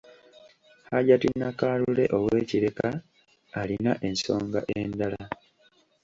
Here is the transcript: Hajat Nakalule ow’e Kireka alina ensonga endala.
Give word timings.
Hajat 0.89 1.23
Nakalule 1.39 2.03
ow’e 2.17 2.41
Kireka 2.49 2.89
alina 3.59 3.91
ensonga 4.07 4.59
endala. 4.79 5.23